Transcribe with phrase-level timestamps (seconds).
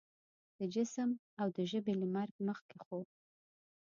[0.57, 2.99] د جسم او د ژبې له مرګ مخکې خو